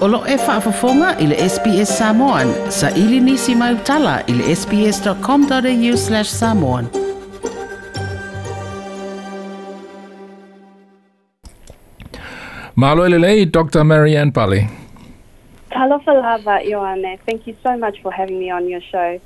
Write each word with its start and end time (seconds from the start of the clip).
Olo 0.00 0.24
e 0.26 0.36
whaafafonga 0.36 1.16
i 1.18 1.26
le 1.26 1.48
SBS 1.48 1.98
Samoan. 1.98 2.48
Sa 2.70 2.90
ili 2.90 3.20
nisi 3.20 3.54
mai 3.54 3.74
utala 3.74 4.20
i 4.26 4.32
le 4.32 4.56
sbs.com.au 4.56 5.96
slash 5.96 6.28
samoan. 6.28 6.86
Malo 12.74 13.08
lei, 13.08 13.44
Dr. 13.46 13.84
Marianne 13.84 14.32
Pali. 14.32 14.66
Talofa 15.70 16.12
lava, 16.12 16.60
Ioane. 16.64 17.18
Thank 17.26 17.46
you 17.46 17.54
so 17.62 17.76
much 17.76 18.00
for 18.02 18.12
having 18.12 18.38
me 18.38 18.52
on 18.52 18.68
your 18.68 18.82
show. 18.92 19.20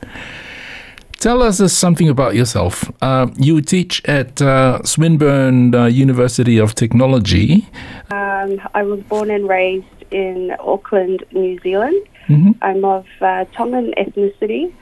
Tell 1.20 1.42
us 1.42 1.72
something 1.72 2.08
about 2.08 2.34
yourself. 2.34 2.90
Uh, 3.00 3.28
you 3.36 3.60
teach 3.62 4.02
at 4.04 4.42
uh, 4.42 4.82
Swinburne 4.84 5.74
uh, 5.74 5.86
University 5.86 6.58
of 6.60 6.74
Technology. 6.74 7.66
Um, 8.10 8.60
I 8.74 8.82
was 8.82 9.00
born 9.08 9.30
and 9.30 9.48
raised 9.48 9.86
in 10.10 10.54
Auckland, 10.58 11.24
New 11.32 11.58
Zealand. 11.60 12.06
I'm 12.62 12.84
of 12.84 13.06
uh, 13.20 13.44
Tongan 13.56 13.92
ethnicity. 13.98 14.72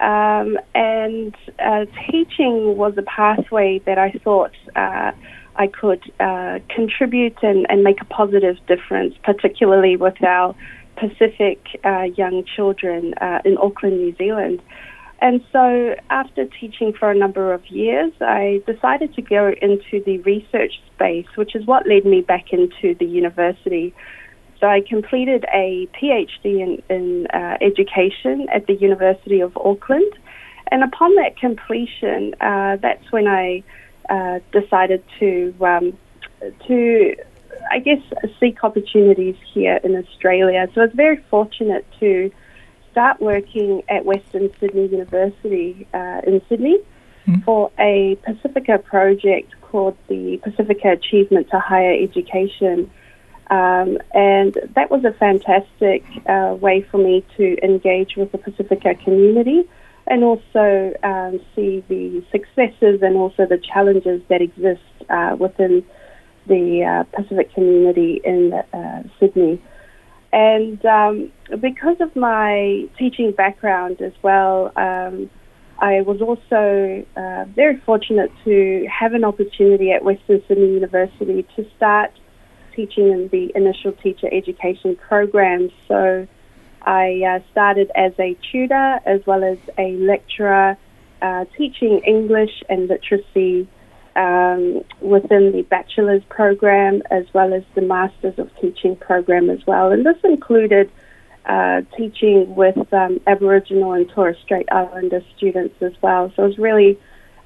Um, 0.00 0.58
and 0.74 1.34
uh, 1.58 1.84
teaching 2.10 2.76
was 2.76 2.94
a 2.96 3.02
pathway 3.02 3.80
that 3.84 3.98
I 3.98 4.12
thought 4.24 4.52
uh, 4.74 5.12
I 5.56 5.66
could 5.66 6.10
uh, 6.18 6.60
contribute 6.74 7.36
and, 7.42 7.66
and 7.68 7.84
make 7.84 8.00
a 8.00 8.06
positive 8.06 8.56
difference, 8.66 9.14
particularly 9.22 9.96
with 9.96 10.22
our 10.24 10.54
Pacific 10.96 11.60
uh, 11.84 12.04
young 12.16 12.44
children 12.44 13.14
uh, 13.20 13.40
in 13.44 13.58
Auckland, 13.58 13.98
New 13.98 14.14
Zealand. 14.16 14.62
And 15.22 15.44
so, 15.52 15.96
after 16.08 16.46
teaching 16.46 16.94
for 16.98 17.10
a 17.10 17.14
number 17.14 17.52
of 17.52 17.66
years, 17.66 18.12
I 18.22 18.62
decided 18.66 19.14
to 19.16 19.22
go 19.22 19.52
into 19.60 20.02
the 20.02 20.18
research 20.18 20.80
space, 20.94 21.26
which 21.34 21.54
is 21.54 21.66
what 21.66 21.86
led 21.86 22.06
me 22.06 22.22
back 22.22 22.54
into 22.54 22.94
the 22.94 23.04
university. 23.04 23.94
So, 24.60 24.66
I 24.66 24.82
completed 24.82 25.44
a 25.52 25.88
PhD 25.94 26.44
in, 26.44 26.82
in 26.88 27.26
uh, 27.28 27.56
education 27.60 28.48
at 28.52 28.66
the 28.66 28.74
University 28.74 29.40
of 29.40 29.56
Auckland. 29.56 30.12
And 30.70 30.84
upon 30.84 31.16
that 31.16 31.36
completion, 31.36 32.34
uh, 32.40 32.76
that's 32.76 33.10
when 33.10 33.26
I 33.26 33.64
uh, 34.08 34.40
decided 34.52 35.02
to 35.18 35.54
um, 35.60 35.98
to 36.66 37.16
I 37.70 37.78
guess 37.78 38.00
seek 38.38 38.62
opportunities 38.64 39.36
here 39.52 39.78
in 39.82 39.96
Australia. 39.96 40.68
So 40.74 40.82
I 40.82 40.84
was 40.84 40.94
very 40.94 41.16
fortunate 41.30 41.86
to 42.00 42.30
start 42.90 43.20
working 43.20 43.82
at 43.88 44.04
Western 44.04 44.50
Sydney 44.58 44.88
University 44.88 45.86
uh, 45.94 46.22
in 46.26 46.40
Sydney 46.48 46.78
for 47.44 47.70
a 47.78 48.16
Pacifica 48.24 48.78
project 48.78 49.54
called 49.60 49.96
the 50.08 50.38
Pacifica 50.38 50.92
Achievement 50.92 51.48
to 51.50 51.60
Higher 51.60 51.94
Education. 52.02 52.90
Um, 53.50 53.98
and 54.14 54.56
that 54.76 54.90
was 54.90 55.04
a 55.04 55.12
fantastic 55.12 56.04
uh, 56.26 56.56
way 56.60 56.82
for 56.82 56.98
me 56.98 57.24
to 57.36 57.56
engage 57.64 58.14
with 58.16 58.30
the 58.30 58.38
Pacifica 58.38 58.94
community 58.94 59.68
and 60.06 60.22
also 60.22 60.94
um, 61.02 61.40
see 61.54 61.82
the 61.88 62.24
successes 62.30 63.02
and 63.02 63.16
also 63.16 63.46
the 63.46 63.58
challenges 63.58 64.22
that 64.28 64.40
exist 64.40 64.82
uh, 65.08 65.36
within 65.38 65.84
the 66.46 66.84
uh, 66.84 67.04
Pacific 67.16 67.52
community 67.52 68.20
in 68.24 68.52
uh, 68.52 69.02
Sydney. 69.18 69.60
And 70.32 70.84
um, 70.86 71.32
because 71.60 72.00
of 72.00 72.14
my 72.14 72.88
teaching 72.98 73.32
background 73.32 74.00
as 74.00 74.12
well, 74.22 74.72
um, 74.76 75.28
I 75.80 76.02
was 76.02 76.20
also 76.20 77.04
uh, 77.16 77.44
very 77.46 77.78
fortunate 77.78 78.30
to 78.44 78.86
have 78.86 79.14
an 79.14 79.24
opportunity 79.24 79.90
at 79.90 80.04
Western 80.04 80.42
Sydney 80.46 80.74
University 80.74 81.44
to 81.56 81.66
start 81.76 82.12
teaching 82.74 83.10
in 83.10 83.28
the 83.28 83.52
initial 83.54 83.92
teacher 83.92 84.28
education 84.32 84.96
program. 84.96 85.70
So 85.88 86.26
I 86.82 87.22
uh, 87.22 87.50
started 87.50 87.90
as 87.94 88.12
a 88.18 88.36
tutor 88.50 89.00
as 89.04 89.24
well 89.26 89.44
as 89.44 89.58
a 89.78 89.96
lecturer 89.96 90.76
uh, 91.22 91.44
teaching 91.56 92.00
English 92.06 92.62
and 92.68 92.88
literacy 92.88 93.68
um, 94.16 94.82
within 95.00 95.52
the 95.52 95.62
bachelor's 95.62 96.24
program 96.24 97.02
as 97.10 97.26
well 97.32 97.52
as 97.52 97.62
the 97.74 97.82
master's 97.82 98.38
of 98.38 98.50
teaching 98.60 98.96
program 98.96 99.50
as 99.50 99.66
well. 99.66 99.92
And 99.92 100.04
this 100.04 100.16
included 100.24 100.90
uh, 101.46 101.82
teaching 101.96 102.54
with 102.54 102.92
um, 102.92 103.20
Aboriginal 103.26 103.92
and 103.92 104.08
Torres 104.08 104.36
Strait 104.42 104.66
Islander 104.70 105.22
students 105.36 105.80
as 105.82 105.92
well. 106.02 106.32
So 106.36 106.42
I 106.42 106.46
was 106.46 106.58
really 106.58 106.98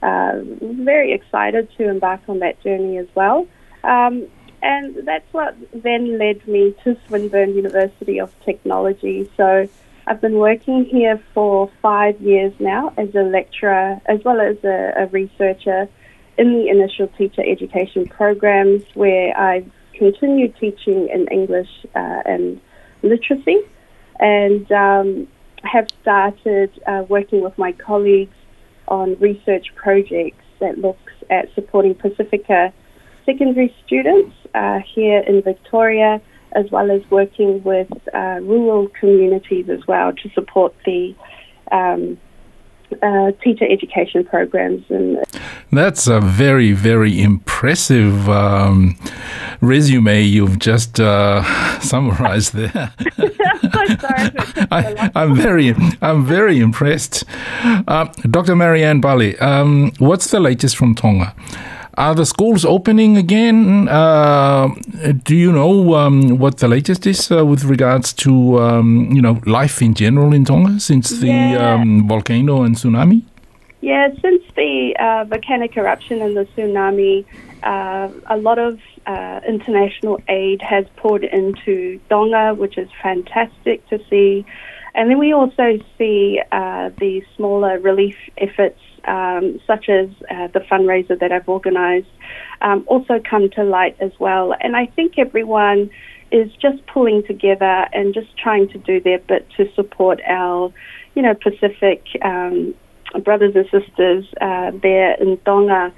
uh, 0.02 0.40
very 0.62 1.12
excited 1.12 1.68
to 1.78 1.88
embark 1.88 2.20
on 2.28 2.40
that 2.40 2.60
journey 2.62 2.98
as 2.98 3.06
well. 3.14 3.46
Um, 3.82 4.26
and 4.64 5.06
that's 5.06 5.30
what 5.32 5.54
then 5.74 6.18
led 6.18 6.48
me 6.48 6.74
to 6.82 6.96
Swinburne 7.06 7.54
University 7.54 8.18
of 8.18 8.32
Technology. 8.44 9.30
So 9.36 9.68
I've 10.06 10.22
been 10.22 10.38
working 10.38 10.86
here 10.86 11.22
for 11.34 11.70
five 11.82 12.18
years 12.20 12.54
now 12.58 12.94
as 12.96 13.14
a 13.14 13.22
lecturer 13.22 14.00
as 14.06 14.24
well 14.24 14.40
as 14.40 14.56
a, 14.64 14.94
a 14.96 15.06
researcher 15.08 15.86
in 16.38 16.54
the 16.54 16.68
initial 16.68 17.08
teacher 17.08 17.42
education 17.46 18.08
programs 18.08 18.82
where 18.94 19.38
I've 19.38 19.70
continued 19.92 20.56
teaching 20.56 21.08
in 21.08 21.28
English 21.28 21.70
uh, 21.94 22.22
and 22.24 22.58
literacy 23.02 23.58
and 24.18 24.72
um, 24.72 25.28
have 25.62 25.88
started 26.00 26.70
uh, 26.86 27.04
working 27.06 27.42
with 27.42 27.56
my 27.58 27.72
colleagues 27.72 28.36
on 28.88 29.16
research 29.16 29.74
projects 29.74 30.44
that 30.60 30.78
looks 30.78 31.12
at 31.28 31.54
supporting 31.54 31.94
Pacifica 31.94 32.72
secondary 33.24 33.74
students 33.84 34.34
uh, 34.54 34.80
here 34.80 35.20
in 35.20 35.42
Victoria, 35.42 36.20
as 36.52 36.70
well 36.70 36.90
as 36.90 37.02
working 37.10 37.62
with 37.62 37.90
uh, 38.14 38.38
rural 38.42 38.88
communities 38.88 39.68
as 39.68 39.86
well 39.86 40.12
to 40.12 40.30
support 40.30 40.74
the 40.84 41.14
um, 41.72 42.18
uh, 43.02 43.32
teacher 43.42 43.66
education 43.68 44.24
programs. 44.24 44.84
And 44.88 45.24
That's 45.72 46.06
a 46.06 46.20
very, 46.20 46.72
very 46.72 47.20
impressive 47.20 48.28
um, 48.28 48.96
resume 49.60 50.22
you've 50.22 50.58
just 50.58 51.00
uh, 51.00 51.42
summarized 51.80 52.54
there. 52.54 52.92
I'm 53.18 53.98
sorry 53.98 54.22
if 54.22 54.34
it 54.34 54.46
took 54.46 54.56
so 54.56 54.66
I. 54.70 55.10
I'm 55.14 55.34
very, 55.34 55.74
I'm 56.00 56.24
very 56.24 56.60
impressed. 56.60 57.24
Uh, 57.64 58.06
Dr. 58.30 58.56
Marianne 58.56 59.00
Bali, 59.00 59.38
um, 59.38 59.92
what's 59.98 60.30
the 60.30 60.40
latest 60.40 60.76
from 60.76 60.94
Tonga? 60.94 61.34
Are 61.96 62.14
the 62.14 62.26
schools 62.26 62.64
opening 62.64 63.16
again? 63.16 63.88
Uh, 63.88 64.68
do 65.22 65.36
you 65.36 65.52
know 65.52 65.94
um, 65.94 66.38
what 66.38 66.58
the 66.58 66.66
latest 66.66 67.06
is 67.06 67.30
uh, 67.30 67.46
with 67.46 67.64
regards 67.64 68.12
to 68.14 68.58
um, 68.60 69.10
you 69.12 69.22
know 69.22 69.40
life 69.46 69.80
in 69.80 69.94
general 69.94 70.32
in 70.34 70.44
Tonga 70.44 70.80
since 70.80 71.10
the 71.20 71.28
Yeah. 71.28 71.74
um, 71.74 72.08
volcano 72.08 72.62
and 72.64 72.74
tsunami? 72.74 73.22
Yeah, 73.80 74.08
since 74.22 74.42
the 74.56 74.96
uh, 74.98 75.24
volcanic 75.24 75.76
eruption 75.76 76.20
and 76.22 76.36
the 76.36 76.46
tsunami, 76.56 77.24
uh, 77.62 78.08
a 78.26 78.38
lot 78.38 78.58
of 78.58 78.80
uh, 79.06 79.40
international 79.46 80.20
aid 80.28 80.62
has 80.62 80.86
poured 80.96 81.22
into 81.22 82.00
Tonga, 82.08 82.54
which 82.54 82.76
is 82.76 82.88
fantastic 83.02 83.86
to 83.90 84.00
see. 84.10 84.44
And 84.94 85.10
then 85.10 85.18
we 85.18 85.32
also 85.32 85.78
see 85.98 86.40
uh, 86.50 86.90
the 86.98 87.22
smaller 87.36 87.78
relief 87.78 88.16
efforts, 88.38 88.80
um, 89.06 89.60
such 89.66 89.88
as 89.88 90.08
uh, 90.30 90.48
the 90.48 90.60
fundraiser 90.60 91.18
that 91.18 91.32
I've 91.32 91.48
organised, 91.48 92.08
um, 92.60 92.84
also 92.86 93.20
come 93.20 93.50
to 93.50 93.64
light 93.64 93.96
as 94.00 94.12
well. 94.18 94.54
And 94.60 94.76
I 94.76 94.86
think 94.86 95.18
everyone 95.18 95.90
is 96.30 96.50
just 96.54 96.84
pulling 96.86 97.22
together 97.24 97.86
and 97.92 98.12
just 98.14 98.36
trying 98.36 98.68
to 98.68 98.78
do 98.78 99.00
their 99.00 99.18
bit 99.18 99.48
to 99.56 99.72
support 99.74 100.20
our, 100.26 100.72
you 101.14 101.22
know, 101.22 101.34
Pacific 101.34 102.04
um, 102.22 102.74
brothers 103.22 103.54
and 103.54 103.66
sisters 103.70 104.26
uh, 104.40 104.72
there 104.82 105.14
in 105.14 105.36
Tonga. 105.38 105.92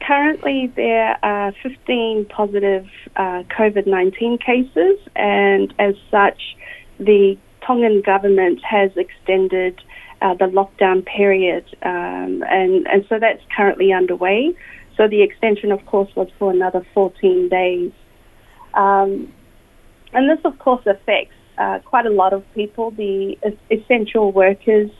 Currently, 0.00 0.72
there 0.74 1.16
are 1.24 1.52
15 1.62 2.26
positive 2.26 2.88
uh, 3.16 3.44
COVID 3.44 3.86
19 3.86 4.38
cases, 4.38 4.98
and 5.14 5.72
as 5.78 5.94
such, 6.10 6.56
the 6.98 7.38
Tongan 7.64 8.02
government 8.02 8.62
has 8.64 8.90
extended 8.96 9.80
uh, 10.22 10.34
the 10.34 10.46
lockdown 10.46 11.04
period, 11.04 11.64
um, 11.82 12.44
and, 12.48 12.86
and 12.86 13.04
so 13.08 13.18
that's 13.18 13.42
currently 13.56 13.92
underway. 13.92 14.54
So 14.96 15.08
the 15.08 15.22
extension, 15.22 15.72
of 15.72 15.84
course, 15.86 16.14
was 16.14 16.28
for 16.38 16.50
another 16.50 16.86
14 16.94 17.48
days. 17.48 17.92
Um, 18.74 19.32
and 20.12 20.30
this, 20.30 20.38
of 20.44 20.58
course, 20.58 20.86
affects 20.86 21.34
uh, 21.58 21.80
quite 21.84 22.06
a 22.06 22.10
lot 22.10 22.32
of 22.32 22.44
people. 22.54 22.90
The 22.92 23.36
essential 23.70 24.30
workers 24.32 24.90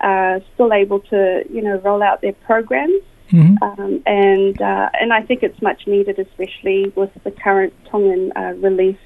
are 0.00 0.40
still 0.54 0.72
able 0.72 1.00
to, 1.00 1.44
you 1.50 1.62
know, 1.62 1.76
roll 1.78 2.02
out 2.02 2.22
their 2.22 2.32
programs, 2.32 3.02
um, 3.62 4.02
and 4.06 4.60
uh, 4.60 4.90
and 5.00 5.12
I 5.12 5.22
think 5.22 5.42
it's 5.42 5.60
much 5.62 5.86
needed, 5.86 6.18
especially 6.18 6.92
with 6.96 7.10
the 7.24 7.30
current 7.30 7.72
Tongan 7.90 8.32
uh, 8.36 8.54
relief 8.56 8.98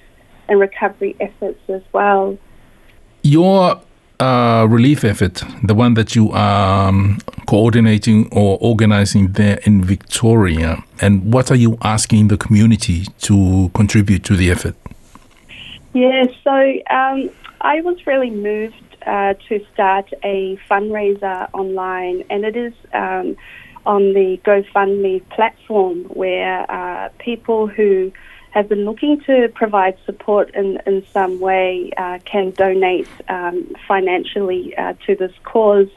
and 0.48 0.60
recovery 0.60 1.16
efforts 1.20 1.60
as 1.68 1.82
well. 1.92 2.38
Your 3.22 3.80
uh, 4.20 4.66
relief 4.68 5.04
effort, 5.04 5.42
the 5.62 5.74
one 5.74 5.94
that 5.94 6.14
you 6.14 6.30
are 6.32 6.88
um, 6.88 7.18
coordinating 7.46 8.28
or 8.32 8.58
organizing 8.60 9.32
there 9.32 9.58
in 9.64 9.84
Victoria, 9.84 10.82
and 11.00 11.32
what 11.32 11.50
are 11.50 11.56
you 11.56 11.76
asking 11.82 12.28
the 12.28 12.36
community 12.36 13.04
to 13.20 13.70
contribute 13.74 14.24
to 14.24 14.36
the 14.36 14.50
effort? 14.50 14.74
Yeah, 15.92 16.24
so 16.44 16.52
um, 16.90 17.30
I 17.60 17.80
was 17.80 18.06
really 18.06 18.30
moved 18.30 18.74
uh, 19.06 19.34
to 19.48 19.64
start 19.72 20.12
a 20.22 20.58
fundraiser 20.68 21.48
online, 21.52 22.24
and 22.28 22.44
it 22.44 22.56
is 22.56 22.74
um, 22.92 23.36
on 23.86 24.12
the 24.12 24.40
GoFundMe 24.44 25.26
platform 25.30 26.04
where 26.04 26.70
uh, 26.70 27.08
people 27.18 27.66
who 27.66 28.12
have 28.56 28.70
been 28.70 28.86
looking 28.86 29.20
to 29.20 29.50
provide 29.54 29.98
support 30.06 30.54
in, 30.54 30.80
in 30.86 31.04
some 31.12 31.38
way 31.40 31.92
uh, 31.98 32.18
can 32.24 32.50
donate 32.52 33.06
um, 33.28 33.70
financially 33.86 34.74
uh, 34.78 34.94
to 35.04 35.14
this 35.14 35.32
cause. 35.44 35.88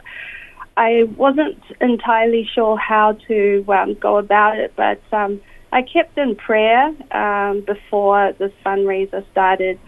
I 0.75 1.03
wasn't 1.15 1.57
entirely 1.79 2.49
sure 2.53 2.77
how 2.77 3.13
to 3.29 3.65
um, 3.69 3.93
go 3.93 4.17
about 4.17 4.59
it, 4.59 4.73
but 4.75 5.01
um, 5.13 5.39
I 5.71 5.83
kept 5.83 6.17
in 6.17 6.35
prayer 6.35 6.93
um, 7.11 7.61
before 7.61 8.33
this 8.33 8.51
fundraiser 8.65 9.23
started. 9.31 9.79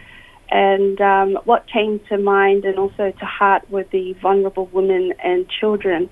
And 0.49 0.99
um, 1.01 1.39
what 1.43 1.67
came 1.67 1.99
to 2.07 2.17
mind 2.17 2.63
and 2.63 2.77
also 2.77 3.11
to 3.11 3.25
heart 3.25 3.69
were 3.69 3.85
the 3.91 4.13
vulnerable 4.13 4.67
women 4.67 5.13
and 5.21 5.49
children 5.49 6.09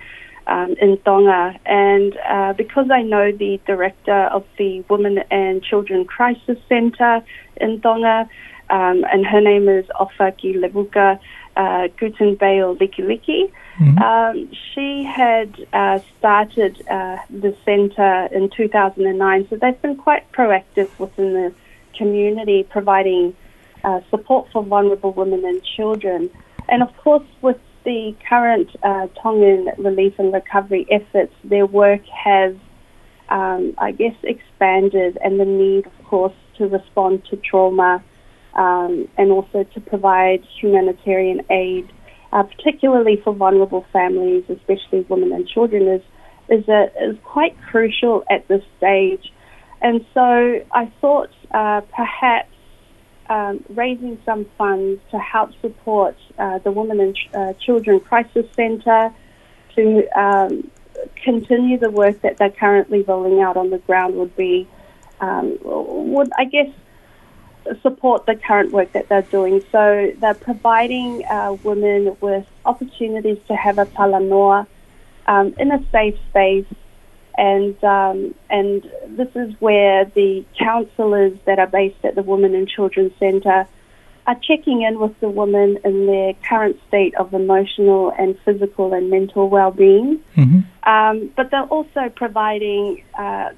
um, 0.50 0.76
in 0.82 0.98
Tonga. 1.06 1.58
And 1.66 2.18
uh, 2.28 2.54
because 2.54 2.90
I 2.92 3.04
know 3.04 3.32
the 3.32 3.60
director 3.66 4.22
of 4.38 4.46
the 4.58 4.84
Women 4.90 5.20
and 5.30 5.64
Children 5.64 6.06
Crisis 6.06 6.58
Centre 6.68 7.24
in 7.58 7.80
Tonga, 7.82 8.28
um, 8.70 9.06
and 9.12 9.26
her 9.26 9.42
name 9.42 9.70
is 9.70 9.86
Ofaki 10.00 10.56
Lebuka 10.56 11.20
uh, 11.56 11.88
Guttenbeil 12.00 12.78
Likiliki, 12.78 13.52
mm-hmm. 13.78 13.98
um, 14.00 14.50
she 14.74 15.04
had 15.04 15.56
uh, 15.74 16.00
started 16.18 16.82
uh, 16.88 17.18
the 17.30 17.56
centre 17.66 18.28
in 18.32 18.50
2009. 18.50 19.48
So 19.50 19.56
they've 19.56 19.82
been 19.82 19.98
quite 19.98 20.32
proactive 20.32 20.90
within 20.98 21.34
the 21.34 21.54
community, 21.96 22.64
providing 22.64 23.36
uh, 23.84 24.02
support 24.10 24.50
for 24.52 24.64
vulnerable 24.64 25.12
women 25.14 25.46
and 25.46 25.64
children. 25.64 26.30
And 26.68 26.84
of 26.84 26.96
course, 26.98 27.26
with 27.42 27.60
the 27.84 28.16
current 28.28 28.70
uh, 28.84 29.08
Tongan 29.22 29.70
relief 29.78 30.14
and 30.18 30.34
recovery 30.34 30.86
efforts, 30.92 31.34
their 31.44 31.66
work 31.66 32.02
has, 32.06 32.56
um, 33.30 33.74
I 33.78 33.92
guess, 33.92 34.16
expanded, 34.24 35.18
and 35.24 35.40
the 35.40 35.46
need, 35.46 35.86
of 35.88 36.06
course, 36.06 36.34
to 36.58 36.68
respond 36.68 37.26
to 37.30 37.38
trauma 37.38 38.04
um, 38.54 39.08
and 39.18 39.32
also 39.32 39.64
to 39.64 39.82
provide 39.82 40.44
humanitarian 40.60 41.42
aid, 41.50 41.92
uh, 42.34 42.44
particularly 42.44 43.22
for 43.24 43.34
vulnerable 43.34 43.86
families, 43.94 44.44
especially 44.50 45.06
women 45.10 45.32
and 45.32 45.48
children, 45.48 45.88
is 45.88 46.02
is, 46.50 46.68
a, 46.68 46.86
is 47.02 47.16
quite 47.24 47.56
crucial 47.70 48.24
at 48.30 48.48
this 48.48 48.64
stage. 48.78 49.32
And 49.82 50.04
so 50.14 50.60
I 50.72 50.92
thought 51.00 51.30
uh, 51.52 51.82
perhaps 51.96 52.49
um, 53.30 53.64
raising 53.70 54.20
some 54.26 54.46
funds 54.58 55.00
to 55.12 55.20
help 55.20 55.52
support 55.62 56.18
uh, 56.38 56.58
the 56.60 56.72
Women 56.72 57.00
and 57.00 57.18
uh, 57.34 57.54
Children 57.54 58.00
Crisis 58.00 58.46
Centre 58.56 59.14
to 59.76 60.20
um, 60.20 60.70
continue 61.24 61.78
the 61.78 61.92
work 61.92 62.22
that 62.22 62.38
they're 62.38 62.50
currently 62.50 63.04
rolling 63.04 63.42
out 63.42 63.56
on 63.56 63.70
the 63.70 63.78
ground 63.78 64.16
would 64.16 64.36
be, 64.36 64.68
um, 65.22 65.58
would 65.64 66.32
I 66.38 66.46
guess, 66.46 66.70
support 67.82 68.26
the 68.26 68.36
current 68.36 68.72
work 68.72 68.94
that 68.94 69.10
they're 69.10 69.22
doing. 69.22 69.64
So 69.72 70.12
they're 70.20 70.34
providing 70.34 71.24
uh, 71.30 71.54
women 71.64 72.18
with 72.20 72.48
opportunities 72.66 73.38
to 73.48 73.56
have 73.56 73.78
a 73.78 73.86
talanoa 73.86 74.66
um, 75.28 75.54
in 75.60 75.72
a 75.72 75.84
safe 75.92 76.16
space 76.30 76.66
and 77.40 77.82
um, 77.86 78.36
and 78.50 78.84
this 79.08 79.34
is 79.34 79.50
where 79.62 80.04
the 80.04 80.44
counsellors 80.58 81.38
that 81.46 81.58
are 81.58 81.68
based 81.68 82.04
at 82.04 82.16
the 82.16 82.22
Women 82.22 82.54
and 82.54 82.68
Children 82.68 83.14
Centre 83.18 83.66
are 84.28 84.36
checking 84.42 84.82
in 84.82 85.00
with 85.00 85.18
the 85.22 85.30
women 85.30 85.80
in 85.86 86.06
their 86.06 86.34
current 86.48 86.78
state 86.90 87.16
of 87.16 87.34
emotional 87.34 88.14
and 88.20 88.38
physical 88.42 88.94
and 88.94 89.10
mental 89.10 89.50
well-being. 89.50 90.20
Mm-hmm. 90.36 90.60
Um, 90.88 91.32
but 91.36 91.50
they're 91.50 91.64
also 91.64 92.10
providing 92.10 93.04
uh, 93.18 93.52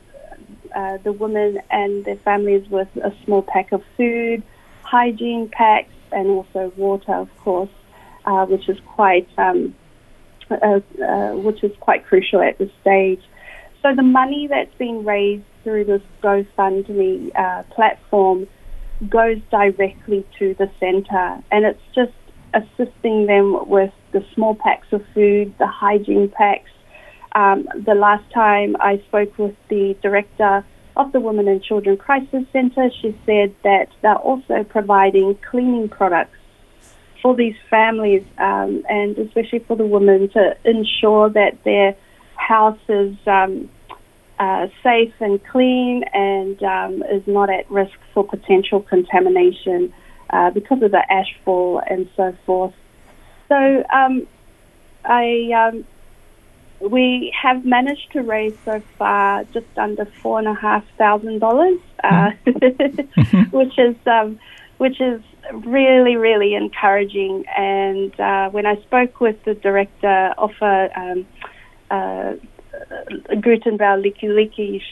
uh, 0.73 0.97
the 0.99 1.11
women 1.11 1.59
and 1.71 2.05
their 2.05 2.15
families 2.17 2.69
with 2.69 2.95
a 2.97 3.11
small 3.25 3.41
pack 3.41 3.71
of 3.71 3.83
food, 3.97 4.43
hygiene 4.83 5.49
packs, 5.49 5.93
and 6.11 6.27
also 6.27 6.71
water, 6.77 7.15
of 7.15 7.35
course, 7.39 7.69
uh, 8.25 8.45
which 8.45 8.69
is 8.69 8.79
quite 8.85 9.27
um, 9.39 9.73
uh, 10.51 10.79
uh, 11.03 11.31
which 11.33 11.63
is 11.63 11.75
quite 11.79 12.05
crucial 12.05 12.41
at 12.41 12.59
this 12.59 12.69
stage. 12.81 13.21
So 13.81 13.95
the 13.95 14.03
money 14.03 14.47
that's 14.47 14.73
been 14.75 15.03
raised 15.03 15.43
through 15.63 15.85
this 15.85 16.01
GoFundMe 16.21 17.35
uh, 17.35 17.63
platform 17.63 18.47
goes 19.09 19.39
directly 19.49 20.25
to 20.37 20.53
the 20.53 20.69
centre, 20.79 21.41
and 21.51 21.65
it's 21.65 21.81
just 21.95 22.13
assisting 22.53 23.25
them 23.25 23.67
with 23.67 23.91
the 24.11 24.23
small 24.33 24.53
packs 24.55 24.91
of 24.91 25.05
food, 25.13 25.57
the 25.57 25.67
hygiene 25.67 26.29
packs. 26.29 26.69
Um, 27.33 27.67
the 27.75 27.95
last 27.95 28.29
time 28.31 28.75
I 28.79 28.97
spoke 29.07 29.37
with 29.37 29.55
the 29.69 29.95
director 30.01 30.63
of 30.95 31.11
the 31.11 31.19
Women 31.19 31.47
and 31.47 31.63
Children 31.63 31.97
Crisis 31.97 32.45
Centre, 32.51 32.89
she 32.91 33.17
said 33.25 33.55
that 33.63 33.87
they're 34.01 34.15
also 34.15 34.63
providing 34.63 35.35
cleaning 35.35 35.89
products 35.89 36.37
for 37.21 37.35
these 37.35 37.55
families, 37.69 38.23
um, 38.37 38.83
and 38.89 39.17
especially 39.17 39.59
for 39.59 39.75
the 39.75 39.85
women, 39.85 40.29
to 40.29 40.57
ensure 40.65 41.29
that 41.29 41.63
their 41.63 41.95
house 42.41 42.79
is 42.89 43.15
um, 43.27 43.69
uh, 44.39 44.67
safe 44.81 45.13
and 45.19 45.43
clean 45.45 46.03
and 46.13 46.61
um, 46.63 47.03
is 47.03 47.25
not 47.27 47.49
at 47.49 47.69
risk 47.69 47.97
for 48.13 48.23
potential 48.23 48.81
contamination 48.81 49.93
uh, 50.31 50.49
because 50.49 50.81
of 50.81 50.91
the 50.91 51.05
ashfall 51.09 51.81
and 51.87 52.09
so 52.15 52.35
forth. 52.45 52.73
So 53.47 53.83
um, 53.93 54.25
I, 55.05 55.51
um, 55.51 55.85
we 56.79 57.33
have 57.39 57.63
managed 57.65 58.11
to 58.13 58.21
raise 58.21 58.55
so 58.65 58.81
far 58.97 59.43
just 59.53 59.67
under 59.77 60.05
four 60.05 60.39
and 60.39 60.47
a 60.47 60.53
half 60.53 60.83
thousand 60.97 61.39
dollars, 61.39 61.79
uh, 62.03 62.31
which 63.51 63.77
is 63.77 63.95
um, 64.07 64.39
which 64.77 64.99
is 64.99 65.21
really 65.53 66.15
really 66.15 66.55
encouraging. 66.55 67.45
And 67.55 68.19
uh, 68.19 68.49
when 68.49 68.65
I 68.65 68.81
spoke 68.81 69.19
with 69.19 69.43
the 69.43 69.53
director 69.53 70.33
of 70.37 70.51
a 70.61 70.89
um, 70.99 71.27
uh, 71.91 72.33
Guttenbeil 73.29 74.01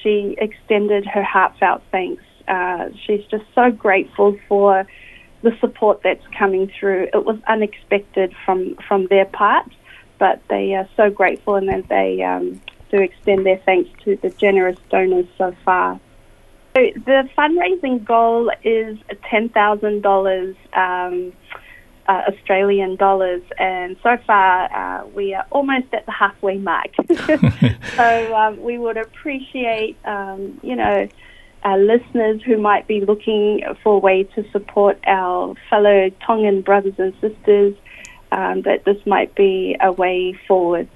she 0.04 0.36
extended 0.38 1.06
her 1.06 1.24
heartfelt 1.24 1.82
thanks. 1.92 2.24
Uh, 2.48 2.90
she's 3.06 3.24
just 3.26 3.46
so 3.54 3.72
grateful 3.72 4.38
for 4.48 4.86
the 5.42 5.56
support 5.60 6.02
that's 6.04 6.26
coming 6.38 6.72
through. 6.80 7.08
It 7.14 7.26
was 7.26 7.38
unexpected 7.48 8.36
from, 8.46 8.76
from 8.88 9.08
their 9.08 9.26
part, 9.26 9.70
but 10.18 10.42
they 10.50 10.74
are 10.74 10.88
so 10.98 11.10
grateful 11.10 11.56
and 11.56 11.84
they 11.88 12.22
um, 12.24 12.62
do 12.92 12.98
extend 12.98 13.46
their 13.46 13.58
thanks 13.58 13.90
to 14.04 14.18
the 14.18 14.30
generous 14.32 14.78
donors 14.90 15.28
so 15.38 15.56
far. 15.64 16.00
So 16.76 16.82
the 17.06 17.30
fundraising 17.38 18.04
goal 18.04 18.52
is 18.64 18.98
$10,000. 19.32 20.56
Um, 20.74 21.34
uh, 22.10 22.24
Australian 22.28 22.96
dollars, 22.96 23.44
and 23.60 23.96
so 24.02 24.18
far 24.26 24.64
uh, 24.74 25.06
we 25.10 25.36
are 25.36 25.46
almost 25.52 25.94
at 25.94 26.08
the 26.08 26.12
halfway 26.12 26.58
mark. 26.58 26.90
so 27.96 28.36
um, 28.36 28.62
we 28.64 28.80
would 28.80 28.98
appreciate, 28.98 29.96
um, 30.06 30.60
you 30.64 30.76
know, 30.76 31.08
our 31.62 31.78
listeners 31.78 32.42
who 32.42 32.58
might 32.58 32.88
be 32.88 33.02
looking 33.02 33.62
for 33.84 33.98
a 33.98 34.00
way 34.00 34.24
to 34.24 34.50
support 34.50 34.98
our 35.06 35.54
fellow 35.70 36.10
Tongan 36.26 36.62
brothers 36.62 36.96
and 36.98 37.14
sisters. 37.22 37.76
Um, 38.32 38.62
that 38.62 38.86
this 38.86 39.04
might 39.08 39.34
be 39.34 39.76
a 39.82 39.92
way 39.92 40.34
forward, 40.48 40.88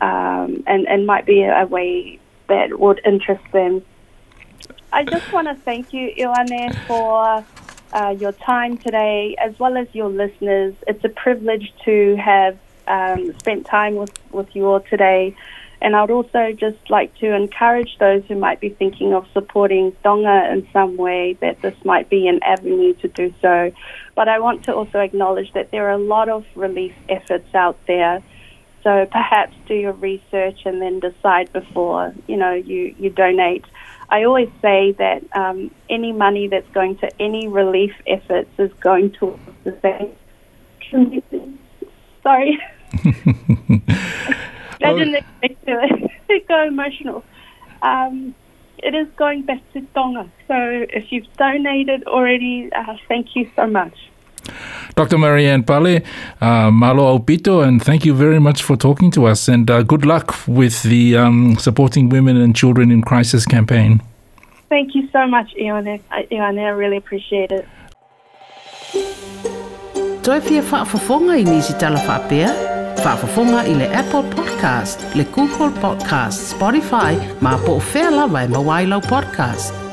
um, 0.00 0.62
and 0.68 0.86
and 0.86 1.04
might 1.04 1.26
be 1.26 1.42
a 1.42 1.66
way 1.66 2.20
that 2.48 2.78
would 2.78 3.00
interest 3.04 3.42
them. 3.52 3.82
I 4.92 5.02
just 5.02 5.32
want 5.32 5.48
to 5.48 5.54
thank 5.54 5.92
you, 5.92 6.12
Ioane, 6.16 6.76
for 6.86 7.44
uh, 7.96 8.10
your 8.10 8.32
time 8.32 8.76
today, 8.76 9.34
as 9.38 9.58
well 9.58 9.76
as 9.78 9.88
your 9.94 10.10
listeners. 10.10 10.74
It's 10.86 11.02
a 11.02 11.08
privilege 11.08 11.72
to 11.86 12.16
have 12.16 12.58
um, 12.86 13.36
spent 13.38 13.64
time 13.64 13.96
with, 13.96 14.12
with 14.30 14.54
you 14.54 14.66
all 14.66 14.80
today. 14.80 15.34
And 15.80 15.96
I'd 15.96 16.10
also 16.10 16.52
just 16.52 16.90
like 16.90 17.14
to 17.18 17.34
encourage 17.34 17.96
those 17.98 18.22
who 18.26 18.36
might 18.36 18.60
be 18.60 18.68
thinking 18.68 19.14
of 19.14 19.26
supporting 19.32 19.96
Tonga 20.02 20.50
in 20.52 20.68
some 20.74 20.98
way 20.98 21.34
that 21.40 21.62
this 21.62 21.74
might 21.84 22.10
be 22.10 22.28
an 22.28 22.42
avenue 22.42 22.92
to 22.94 23.08
do 23.08 23.32
so. 23.40 23.72
But 24.14 24.28
I 24.28 24.40
want 24.40 24.64
to 24.64 24.74
also 24.74 25.00
acknowledge 25.00 25.52
that 25.54 25.70
there 25.70 25.86
are 25.88 25.92
a 25.92 25.98
lot 25.98 26.28
of 26.28 26.44
relief 26.54 26.94
efforts 27.08 27.54
out 27.54 27.78
there. 27.86 28.22
So 28.82 29.06
perhaps 29.10 29.54
do 29.66 29.74
your 29.74 29.92
research 29.92 30.60
and 30.66 30.80
then 30.80 31.00
decide 31.00 31.52
before 31.52 32.14
you 32.26 32.36
know 32.36 32.52
you, 32.52 32.94
you 32.98 33.10
donate. 33.10 33.64
I 34.08 34.24
always 34.24 34.50
say 34.62 34.92
that 34.92 35.24
um, 35.36 35.70
any 35.90 36.12
money 36.12 36.48
that's 36.48 36.68
going 36.70 36.96
to 36.98 37.10
any 37.20 37.48
relief 37.48 37.94
efforts 38.06 38.50
is 38.58 38.72
going 38.74 39.12
towards 39.12 39.40
the 39.64 39.76
same. 39.82 40.12
Sorry. 42.22 42.60
I 44.82 44.92
didn't 44.92 45.16
expect 45.16 45.66
to 45.66 46.40
go 46.48 46.66
emotional. 46.66 47.24
Um, 47.82 48.34
it 48.78 48.94
is 48.94 49.08
going 49.16 49.42
back 49.42 49.60
to 49.72 49.80
Tonga. 49.94 50.30
So 50.46 50.54
if 50.54 51.10
you've 51.10 51.32
donated 51.36 52.04
already, 52.04 52.70
uh, 52.72 52.96
thank 53.08 53.34
you 53.34 53.50
so 53.56 53.66
much. 53.66 54.10
Dr. 54.96 55.18
Marianne 55.18 55.62
Pale, 55.62 56.02
uh, 56.40 56.70
malo 56.70 57.04
aupito, 57.04 57.60
and 57.60 57.82
thank 57.82 58.06
you 58.06 58.14
very 58.14 58.40
much 58.40 58.62
for 58.62 58.78
talking 58.78 59.10
to 59.10 59.26
us. 59.26 59.46
And 59.46 59.70
uh, 59.70 59.82
good 59.82 60.06
luck 60.06 60.34
with 60.48 60.84
the 60.84 61.18
um, 61.18 61.58
Supporting 61.58 62.08
Women 62.08 62.40
and 62.40 62.56
Children 62.56 62.90
in 62.90 63.02
Crisis 63.02 63.44
campaign. 63.44 64.00
Thank 64.70 64.94
you 64.94 65.06
so 65.12 65.26
much, 65.26 65.52
Ione. 65.60 66.00
I, 66.10 66.26
Ione, 66.32 66.60
I 66.60 66.70
really 66.70 66.96
appreciate 66.96 67.52
it. 67.52 67.68
Toi 70.22 70.40
fia 70.40 70.62
whaafafonga 70.62 71.36
i 71.36 71.44
nisi 71.44 71.74
tala 71.78 72.00
whaapea? 72.00 72.48
Whaafafonga 73.04 73.66
i 73.68 73.74
le 73.74 73.94
Apple 73.94 74.22
Podcast, 74.22 75.14
le 75.14 75.24
Google 75.24 75.70
Podcast, 75.80 76.56
Spotify, 76.56 77.20
ma 77.42 77.58
po 77.58 77.72
o 77.72 77.82
whea 77.92 78.10
lawa 78.10 78.44
e 78.44 78.48
mawailau 78.48 79.00
podcast. 79.00 79.85